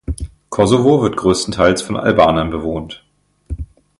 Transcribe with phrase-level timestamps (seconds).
[0.49, 3.05] Kosovo wird größtenteils von Albanern bewohnt.